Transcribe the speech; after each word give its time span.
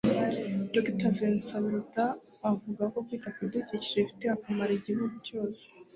Dr 0.73 1.11
Vincent 1.17 1.61
Biruta 1.63 2.05
avuga 2.51 2.83
ko 2.93 2.97
kwita 3.05 3.27
ku 3.33 3.39
bidukikije 3.45 3.97
bifitiye 4.03 4.31
akamaro 4.33 4.71
igihugu 4.75 5.15
cyose 5.27 5.63